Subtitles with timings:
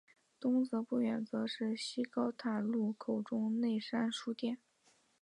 [0.39, 4.57] 东侧不远则是施高塔路口的内山书店。